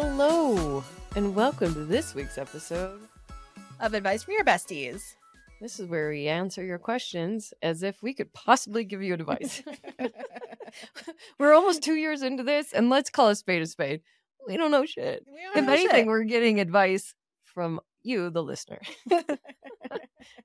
[0.00, 0.84] Hello,
[1.16, 3.00] and welcome to this week's episode.
[3.80, 5.02] of advice from your besties.
[5.60, 9.60] This is where we answer your questions as if we could possibly give you advice.
[11.40, 14.02] we're almost two years into this, and let's call a spade a spade.
[14.46, 15.24] We don't know shit.
[15.26, 16.06] We don't If know anything, shit.
[16.06, 17.12] we're getting advice
[17.42, 18.78] from you, the listener.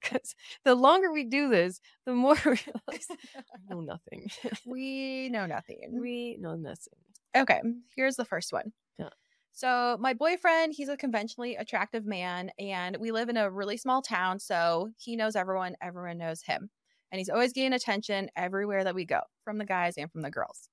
[0.02, 0.34] Because
[0.66, 4.32] the longer we do this, the more we realize I know nothing.
[4.66, 6.00] we know nothing.
[6.02, 6.94] we know nothing.
[7.38, 7.62] Okay,
[7.96, 8.72] here's the first one.
[8.98, 9.10] Yeah.
[9.54, 14.02] So, my boyfriend, he's a conventionally attractive man, and we live in a really small
[14.02, 14.40] town.
[14.40, 16.70] So, he knows everyone, everyone knows him.
[17.12, 20.32] And he's always getting attention everywhere that we go, from the guys and from the
[20.32, 20.70] girls.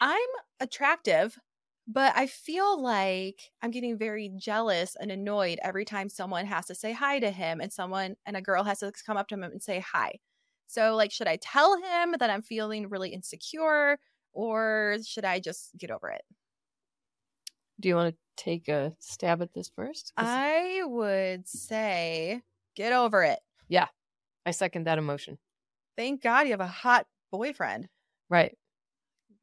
[0.00, 0.28] I'm
[0.60, 1.38] attractive,
[1.86, 6.74] but I feel like I'm getting very jealous and annoyed every time someone has to
[6.74, 9.42] say hi to him and someone and a girl has to come up to him
[9.44, 10.20] and say hi.
[10.66, 13.98] So, like, should I tell him that I'm feeling really insecure
[14.32, 16.22] or should I just get over it?
[17.80, 20.12] Do you want to take a stab at this first?
[20.16, 22.42] I would say
[22.74, 23.38] get over it.
[23.68, 23.86] Yeah.
[24.46, 25.38] I second that emotion.
[25.96, 27.88] Thank God you have a hot boyfriend.
[28.30, 28.56] Right.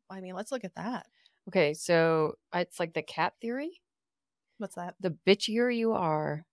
[0.10, 1.06] I mean, let's look at that.
[1.48, 3.82] Okay, so it's like the cat theory.
[4.58, 4.96] What's that?
[5.00, 6.46] The bitchier you are,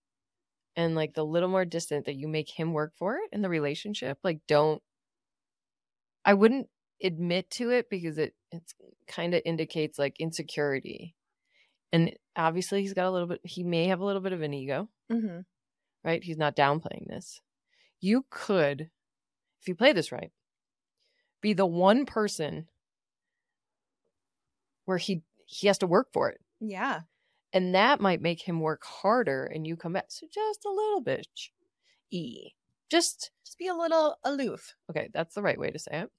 [0.76, 3.48] and like the little more distant that you make him work for it in the
[3.48, 4.82] relationship, like don't.
[6.24, 6.68] I wouldn't
[7.02, 8.74] admit to it because it it's
[9.06, 11.14] kind of indicates like insecurity,
[11.92, 13.40] and obviously he's got a little bit.
[13.44, 15.40] He may have a little bit of an ego, Mm-hmm.
[16.04, 16.22] right?
[16.24, 17.40] He's not downplaying this.
[18.00, 18.90] You could,
[19.60, 20.32] if you play this right,
[21.40, 22.66] be the one person
[24.84, 26.40] where he he has to work for it.
[26.60, 27.00] Yeah.
[27.52, 30.06] And that might make him work harder and you come back.
[30.08, 31.26] So just a little bit.
[32.10, 32.52] E.
[32.90, 34.74] Just Just be a little aloof.
[34.90, 36.10] okay, that's the right way to say it.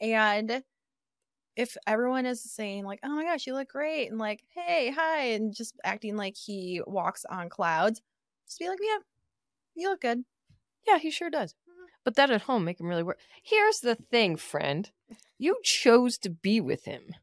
[0.00, 0.62] And
[1.56, 5.20] if everyone is saying, like, oh my gosh, you look great, and like, hey, hi,
[5.32, 8.00] and just acting like he walks on clouds,
[8.46, 8.98] just be like, yeah,
[9.74, 10.24] you look good.
[10.86, 11.54] Yeah, he sure does.
[11.68, 11.86] Mhm.
[12.04, 13.18] But that at home make him really work.
[13.42, 14.90] Here's the thing, friend.
[15.38, 17.14] You chose to be with him.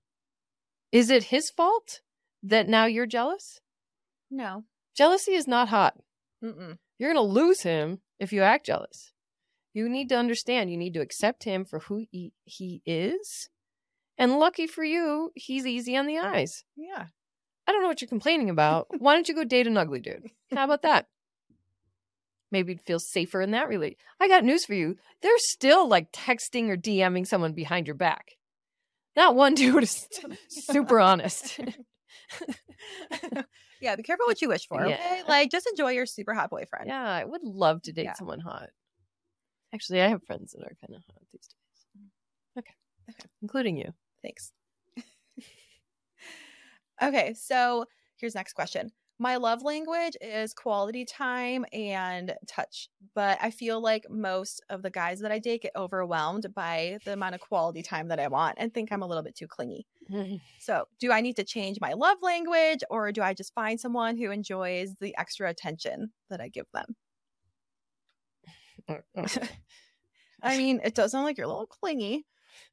[0.91, 2.01] Is it his fault
[2.43, 3.59] that now you're jealous?
[4.29, 4.65] No.
[4.95, 5.97] Jealousy is not hot.
[6.43, 6.77] Mm-mm.
[6.97, 9.13] You're going to lose him if you act jealous.
[9.73, 13.49] You need to understand, you need to accept him for who he, he is.
[14.21, 16.63] And lucky for you, he's easy on the eyes.
[16.75, 17.05] Yeah.
[17.65, 18.85] I don't know what you're complaining about.
[18.99, 20.27] Why don't you go date an ugly dude?
[20.53, 21.07] How about that?
[22.51, 23.97] Maybe you'd feel safer in that relate.
[24.19, 24.97] I got news for you.
[25.23, 28.33] They're still like texting or DMing someone behind your back.
[29.15, 30.07] Not one dude is
[30.49, 31.59] super honest.
[33.81, 34.85] yeah, be careful what you wish for.
[34.85, 34.95] Yeah.
[34.95, 35.21] Okay.
[35.27, 36.87] Like, just enjoy your super hot boyfriend.
[36.87, 38.13] yeah, I would love to date Yeah.
[38.13, 38.69] someone hot.
[39.73, 41.85] Actually, I have friends that are kind of hot these days.
[42.03, 42.59] Mm.
[42.59, 42.73] Okay.
[43.09, 43.29] Okay.
[43.41, 43.93] Including you.
[44.21, 44.51] Thanks.
[47.03, 47.85] okay, so
[48.17, 48.91] here's next question.
[49.21, 54.89] My love language is quality time and touch, but I feel like most of the
[54.89, 58.55] guys that I date get overwhelmed by the amount of quality time that I want
[58.57, 59.85] and think I'm a little bit too clingy.
[60.59, 64.17] So, do I need to change my love language or do I just find someone
[64.17, 66.95] who enjoys the extra attention that I give them?
[68.89, 69.27] Uh, uh.
[70.41, 72.25] I mean, it does sound like you're a little clingy.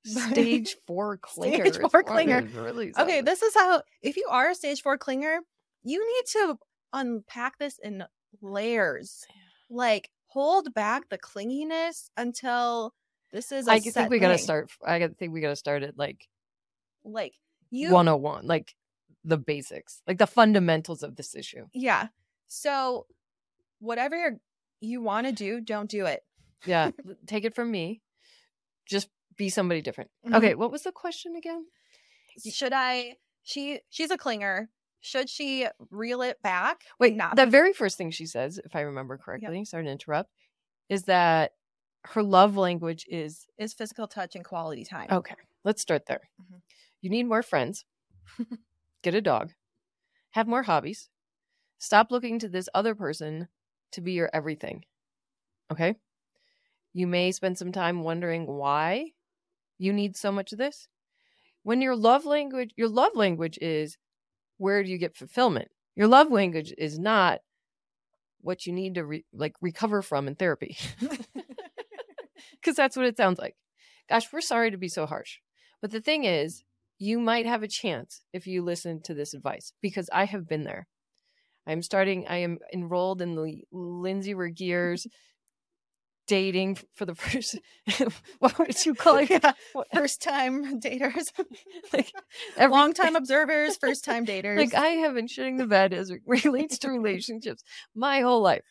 [0.05, 1.67] Stage four clinger.
[1.73, 2.55] Stage four clinger.
[2.55, 5.39] really Okay, this is how if you are a stage four clinger,
[5.83, 6.59] you need to
[6.93, 8.05] unpack this in
[8.41, 9.25] layers.
[9.71, 12.95] Like hold back the clinginess until
[13.33, 13.69] this is.
[13.69, 14.71] I I think we gotta start.
[14.85, 16.27] I think we gotta start at like
[17.05, 17.35] Like
[17.71, 18.75] you, 101, like
[19.25, 21.67] the basics, like the fundamentals of this issue.
[21.75, 22.09] yeah.
[22.47, 23.07] So
[23.79, 24.39] whatever
[24.81, 26.23] you want to do, don't do it.
[26.65, 26.93] Yeah,
[27.27, 28.01] take it from me.
[28.87, 30.11] Just be somebody different.
[30.27, 30.35] Mhm.
[30.37, 31.65] Okay, what was the question again?
[32.53, 33.17] Should I?
[33.43, 34.69] She she's a clinger.
[35.01, 36.83] Should she reel it back?
[36.99, 40.31] Wait, not the very first thing she says, if I remember correctly, sorry to interrupt,
[40.91, 41.53] is that
[42.05, 45.09] her love language is is physical touch and quality time.
[45.11, 45.35] okay.
[45.65, 46.29] Let's start there.
[46.41, 46.61] Mhm.
[47.01, 47.85] You need more friends.
[49.03, 49.53] Get a dog.
[50.33, 51.09] Have more hobbies.
[51.79, 53.49] Stop looking to this other person
[53.93, 54.85] to be your everything.
[55.71, 55.95] Okay?
[56.93, 59.13] You may spend some time wondering why
[59.79, 60.89] you need so much of this.
[61.63, 63.97] When your love language, your love language is
[64.59, 65.69] where do you get fulfillment?
[65.97, 67.41] Your love language is not
[68.41, 70.77] what you need to re- like recover from in therapy.
[72.63, 73.57] Cuz that's what it sounds like.
[74.09, 75.39] Gosh, we're sorry to be so harsh.
[75.81, 76.65] But the thing is,
[76.99, 80.65] you might have a chance if you listen to this advice because I have been
[80.65, 80.89] there.
[81.67, 85.07] I'm starting, I am enrolled in the Lindsay Regeer's
[86.29, 87.59] dating for the first
[88.39, 89.29] what would you call it?
[89.31, 89.53] Yeah,
[89.93, 91.33] first time daters,
[91.93, 92.13] Like
[92.57, 94.59] every- long time observers, first time daters.
[94.59, 97.65] Like I have been shitting the bed as it relates to relationships
[97.97, 98.63] my whole life.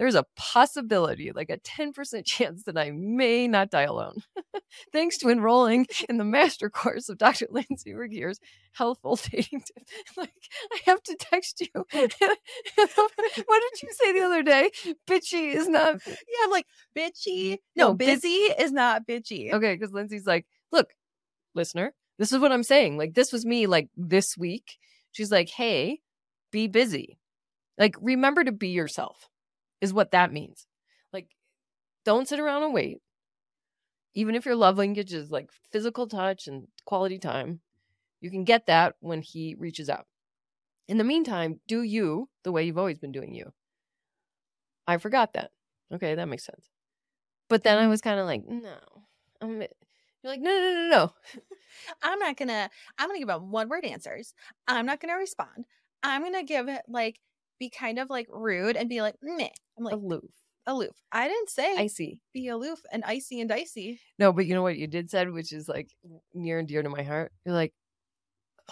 [0.00, 4.22] There's a possibility, like a 10% chance that I may not die alone.
[4.94, 7.46] Thanks to enrolling in the master course of Dr.
[7.50, 8.40] Lindsay Regier's
[8.72, 9.92] healthful dating tips.
[10.16, 10.32] Like
[10.72, 11.68] I have to text you.
[11.74, 14.70] what did you say the other day?
[15.06, 16.14] Bitchy is not yeah,
[16.44, 16.66] I'm like
[16.96, 17.58] bitchy.
[17.76, 19.52] No, No, bus- busy is not bitchy.
[19.52, 20.94] Okay, because Lindsay's like, look,
[21.54, 22.96] listener, this is what I'm saying.
[22.96, 24.78] Like, this was me like this week.
[25.12, 26.00] She's like, hey,
[26.50, 27.18] be busy.
[27.78, 29.28] Like, remember to be yourself,
[29.80, 30.66] is what that means.
[31.12, 31.28] Like,
[32.04, 32.98] don't sit around and wait.
[34.14, 37.60] Even if your love language is like physical touch and quality time,
[38.20, 40.06] you can get that when he reaches out.
[40.88, 43.52] In the meantime, do you the way you've always been doing you.
[44.86, 45.50] I forgot that.
[45.92, 46.68] Okay, that makes sense.
[47.48, 47.90] But then I mm-hmm.
[47.90, 48.76] was kind of like, no.
[49.40, 49.68] I'm, you're
[50.24, 51.12] like, no, no, no, no.
[52.02, 52.68] I'm not gonna.
[52.98, 54.34] I'm gonna give out one word answers.
[54.68, 55.64] I'm not gonna respond.
[56.02, 57.20] I'm gonna give it like
[57.60, 59.50] be kind of like rude and be like meh.
[59.78, 60.24] I'm like Aloof.
[60.66, 60.96] aloof.
[61.12, 62.18] I didn't say icy.
[62.32, 64.00] be aloof and icy and dicey.
[64.18, 65.90] No, but you know what you did said, which is like
[66.34, 67.30] near and dear to my heart.
[67.44, 67.72] You're like,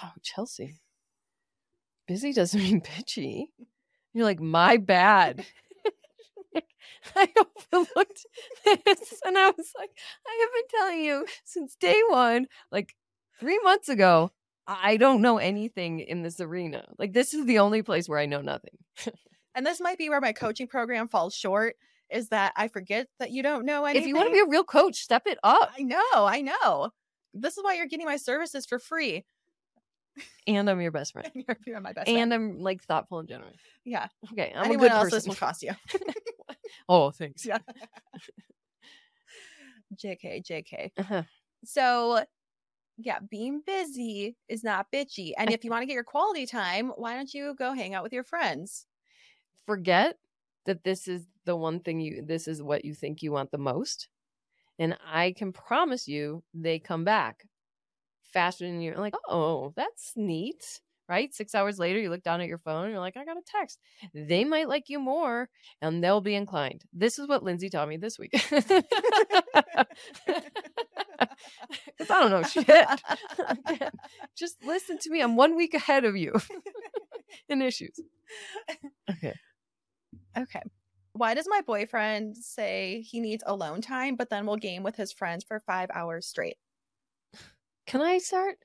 [0.03, 0.81] oh, Chelsea,
[2.09, 3.45] busy doesn't mean bitchy.
[4.15, 5.45] You're like, my bad.
[7.15, 7.29] I
[7.73, 8.27] overlooked
[8.65, 9.91] this, and I was like,
[10.27, 12.95] I have been telling you since day one, like
[13.39, 14.33] three months ago.
[14.69, 16.85] I don't know anything in this arena.
[16.99, 18.77] Like, this is the only place where I know nothing.
[19.55, 21.75] And this might be where my coaching program falls short.
[22.11, 24.03] Is that I forget that you don't know anything.
[24.03, 25.73] If you want to be a real coach, step it up.
[25.77, 26.91] I know, I know.
[27.35, 29.25] This is why you're getting my services for free.
[30.47, 31.29] And I'm your best friend.
[31.35, 32.35] you're, you're my best And friend.
[32.35, 33.57] I'm like thoughtful and generous.
[33.85, 34.07] Yeah.
[34.33, 35.17] Okay, I'm Anyone a good else, person.
[35.17, 35.73] this will cost you.
[36.89, 37.45] oh, thanks.
[37.45, 37.59] yeah.
[39.97, 40.91] JK, JK.
[40.99, 41.23] Uh-huh.
[41.65, 42.25] So,
[42.99, 45.33] yeah, being busy is not bitchy.
[45.39, 48.03] And if you want to get your quality time, why don't you go hang out
[48.03, 48.87] with your friends?
[49.67, 50.17] Forget
[50.67, 52.23] that this is the one thing you.
[52.27, 54.09] This is what you think you want the most,
[54.79, 57.45] and I can promise you they come back
[58.33, 59.15] faster than you're like.
[59.29, 60.81] Oh, that's neat.
[61.09, 61.35] Right?
[61.35, 63.43] Six hours later, you look down at your phone and you're like, I got a
[63.47, 63.79] text.
[64.13, 65.49] They might like you more
[65.81, 66.85] and they'll be inclined.
[66.93, 68.35] This is what Lindsay taught me this week.
[71.19, 73.93] Because I don't know shit.
[74.37, 75.21] Just listen to me.
[75.21, 76.35] I'm one week ahead of you
[77.49, 78.01] in issues.
[79.11, 79.35] Okay.
[80.37, 80.63] Okay.
[81.13, 85.13] Why does my boyfriend say he needs alone time, but then will game with his
[85.13, 86.57] friends for five hours straight?
[87.87, 88.59] Can I start?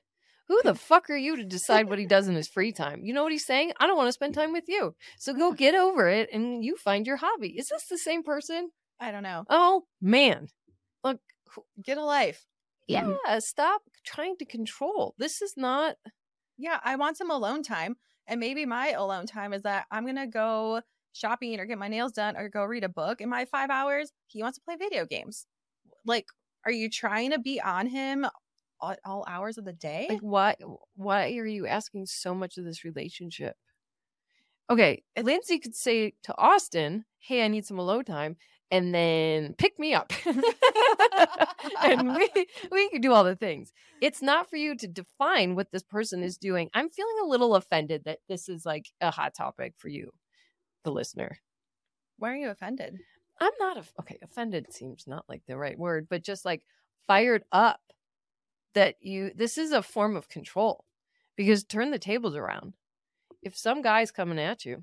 [0.48, 3.00] Who the fuck are you to decide what he does in his free time?
[3.02, 3.72] You know what he's saying?
[3.80, 4.94] I don't want to spend time with you.
[5.18, 7.48] So go get over it and you find your hobby.
[7.58, 8.70] Is this the same person?
[9.00, 9.44] I don't know.
[9.48, 10.48] Oh, man.
[11.56, 12.46] Look, Get a life.
[12.86, 15.14] yeah, stop trying to control.
[15.18, 15.96] This is not.
[16.56, 17.96] Yeah, I want some alone time.
[18.26, 21.88] And maybe my alone time is that I'm going to go shopping or get my
[21.88, 24.12] nails done or go read a book in my five hours.
[24.26, 25.46] He wants to play video games.
[26.06, 26.26] Like,
[26.64, 28.26] are you trying to be on him
[28.80, 30.06] all, all hours of the day?
[30.10, 30.56] Like, why?
[30.96, 33.56] Why are you asking so much of this relationship?
[34.70, 38.36] Okay, Lindsay could say to Austin, "Hey, I need some alone time,"
[38.74, 40.12] and then pick me up,
[41.84, 42.28] and we
[42.72, 43.72] we could do all the things.
[44.02, 46.70] It's not for you to define what this person is doing.
[46.74, 50.10] I'm feeling a little offended that this is like a hot topic for you,
[50.82, 51.38] the listener.
[52.18, 52.98] Why are you offended?
[53.40, 54.18] I'm not a, okay.
[54.24, 56.62] Offended seems not like the right word, but just like
[57.06, 57.80] fired up
[58.74, 59.30] that you.
[59.36, 60.84] This is a form of control
[61.36, 62.74] because turn the tables around.
[63.40, 64.82] If some guy's coming at you,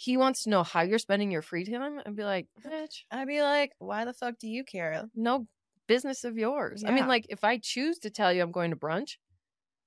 [0.00, 3.26] he wants to know how you're spending your free time, and be like, bitch, I'd
[3.26, 5.06] be like, why the fuck do you care?
[5.12, 5.48] no
[5.88, 6.84] business of yours.
[6.86, 9.16] I mean, like if I choose to tell you I'm going to brunch,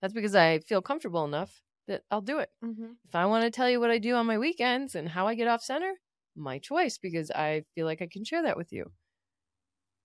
[0.01, 2.49] that's because I feel comfortable enough that I'll do it.
[2.61, 2.93] Mm-hmm.
[3.07, 5.35] If I want to tell you what I do on my weekends and how I
[5.35, 5.93] get off center,
[6.35, 8.91] my choice because I feel like I can share that with you.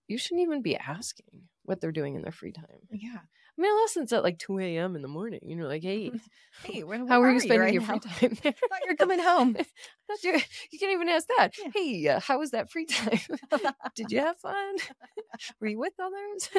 [0.06, 2.86] You shouldn't even be asking what they're doing in their free time.
[2.92, 3.22] Yeah.
[3.58, 4.96] Mean, unless it's at like 2 a.m.
[4.96, 5.40] in the morning.
[5.42, 6.12] And you're like, hey,
[6.62, 7.88] Hey, where, how where are you spending right your now?
[7.88, 8.38] free time?
[8.44, 9.56] I thought you're coming home.
[10.22, 11.50] You, you can't even ask that.
[11.58, 11.70] Yeah.
[11.74, 13.18] Hey, uh, how was that free time?
[13.94, 14.76] Did you have fun?
[15.60, 16.50] Were you with others?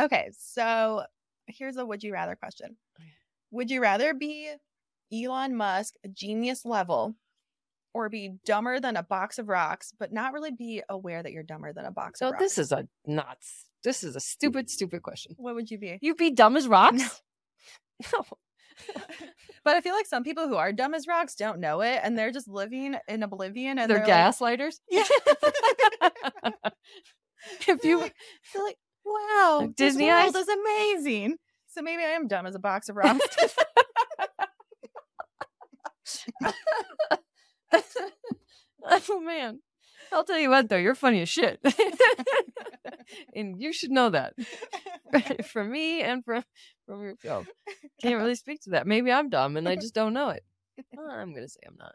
[0.00, 1.04] okay, so
[1.46, 2.76] here's a would you rather question.
[3.50, 4.50] Would you rather be
[5.12, 7.14] Elon Musk, genius level,
[7.94, 11.42] or be dumber than a box of rocks, but not really be aware that you're
[11.42, 12.42] dumber than a box so of rocks?
[12.44, 13.66] this is a nuts.
[13.84, 15.34] This is a stupid, stupid question.
[15.38, 15.98] what would you be?
[16.00, 17.20] You'd be dumb as rocks?
[18.12, 18.22] No.
[19.64, 22.18] but I feel like some people who are dumb as rocks don't know it, and
[22.18, 23.78] they're just living in oblivion.
[23.78, 24.76] And They're, they're, like- gaslighters.
[24.90, 25.04] yeah.
[27.68, 30.42] if you They're like, wow, Like this Disney world eyes?
[30.42, 31.36] is amazing.
[31.68, 33.26] So maybe I am dumb as a box of rocks.
[38.84, 39.60] oh man.
[40.12, 41.60] I'll tell you what though, you're funny as shit.
[43.34, 44.34] and you should know that.
[45.46, 46.44] from me and from
[46.86, 47.48] from yourself.
[48.02, 48.86] Can't really speak to that.
[48.86, 50.44] Maybe I'm dumb and I just don't know it.
[50.98, 51.94] I'm gonna say I'm not.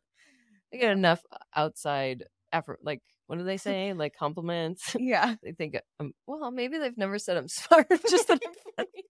[0.74, 3.94] I get enough uh, outside effort like what do they say?
[3.94, 4.96] Like compliments.
[5.00, 5.36] yeah.
[5.44, 9.04] they think I'm well, maybe they've never said I'm smart, just that I'm funny.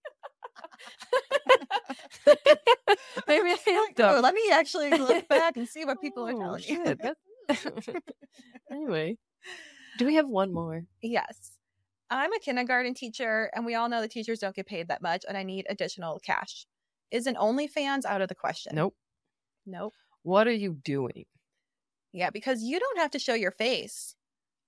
[2.26, 4.22] maybe I am Oh, dumb.
[4.22, 6.84] let me actually look back and see what people are Oh, telling you.
[6.84, 7.16] shit, that-
[8.70, 9.16] anyway,
[9.98, 10.84] do we have one more?
[11.02, 11.52] Yes.
[12.10, 15.24] I'm a kindergarten teacher, and we all know the teachers don't get paid that much,
[15.28, 16.66] and I need additional cash.
[17.10, 18.74] Is an OnlyFans out of the question?
[18.76, 18.94] Nope.
[19.66, 19.94] Nope.
[20.22, 21.24] What are you doing?
[22.12, 24.14] Yeah, because you don't have to show your face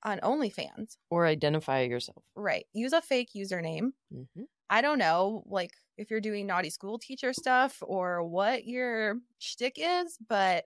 [0.03, 0.97] on OnlyFans.
[1.11, 2.23] Or identify yourself.
[2.35, 2.67] Right.
[2.73, 3.91] Use a fake username.
[4.13, 9.17] hmm I don't know, like if you're doing naughty school teacher stuff or what your
[9.39, 10.65] shtick is, but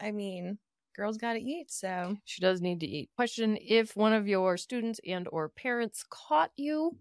[0.00, 0.58] I mean,
[0.96, 3.10] girls got to eat, so She does need to eat.
[3.16, 6.98] Question: If one of your students and or parents caught you,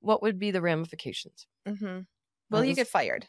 [0.00, 1.46] what would be the ramifications?
[1.68, 2.00] Mm-hmm.
[2.50, 3.26] will you get fired?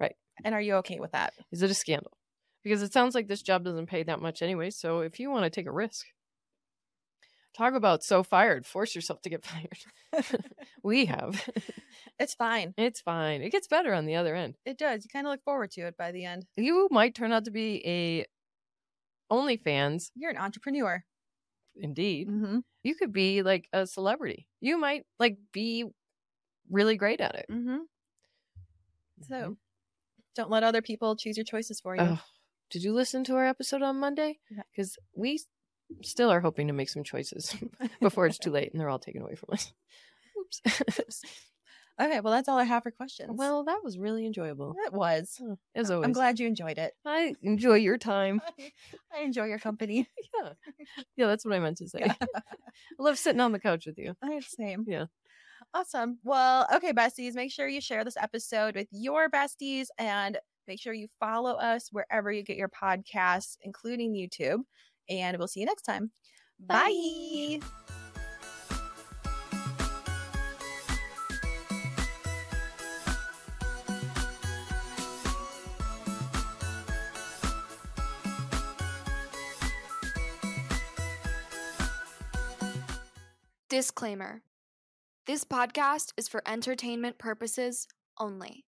[0.00, 0.16] Right.
[0.44, 1.34] And are you okay with that?
[1.52, 2.18] Is it a scandal?
[2.64, 4.70] Because it sounds like this job doesn't pay that much anyway.
[4.70, 6.06] So if you want to take a risk,
[7.58, 8.64] talk about so fired.
[8.64, 9.78] Force yourself to get fired.
[10.82, 11.46] we have.
[12.18, 12.72] It's fine.
[12.78, 13.42] it's fine.
[13.42, 14.54] It gets better on the other end.
[14.64, 15.04] It does.
[15.04, 16.46] You kind of look forward to it by the end.
[16.56, 18.26] You might turn out to be a
[19.30, 20.10] OnlyFans.
[20.14, 21.04] You're an entrepreneur.
[21.80, 22.58] Indeed, Mm-hmm.
[22.82, 24.48] you could be like a celebrity.
[24.60, 25.84] You might like be
[26.70, 27.46] really great at it.
[27.50, 27.78] Mm-hmm.
[29.22, 29.56] So Mhm.
[30.34, 32.02] don't let other people choose your choices for you.
[32.02, 32.18] Ugh.
[32.70, 34.40] did you listen to our episode on Monday?
[34.50, 34.62] Yeah.
[34.72, 35.40] Because we
[36.02, 37.56] still are hoping to make some choices
[38.00, 39.72] before it's too late and they're all taken away from us.
[40.38, 41.22] Oops.
[42.00, 43.30] Okay, well, that's all I have for questions.
[43.34, 44.76] well, that was really enjoyable.
[44.86, 45.40] it was.
[45.74, 46.92] As always, I'm glad you enjoyed it.
[47.04, 48.40] I enjoy your time.
[49.12, 50.08] I enjoy your company.
[50.40, 50.52] Yeah,
[51.16, 52.00] yeah, that's what I meant to say.
[52.02, 52.14] Yeah.
[52.20, 54.14] I love sitting on the couch with you.
[54.22, 54.84] I the same.
[54.86, 55.06] Yeah.
[55.74, 56.18] Awesome.
[56.22, 60.92] Well, okay, besties, make sure you share this episode with your besties and make sure
[60.92, 64.60] you follow us wherever you get your podcasts, including YouTube.
[65.08, 66.10] And we'll see you next time.
[66.58, 67.60] Bye.
[83.68, 84.42] Disclaimer
[85.26, 87.86] This podcast is for entertainment purposes
[88.18, 88.64] only.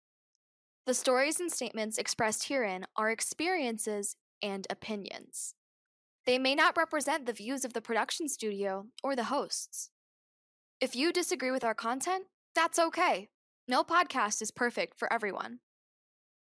[0.87, 5.55] The stories and statements expressed herein are experiences and opinions.
[6.29, 9.89] They may not represent the views of the production studio or the hosts.
[10.79, 13.31] If you disagree with our content, that's okay.
[13.67, 15.61] No podcast is perfect for everyone.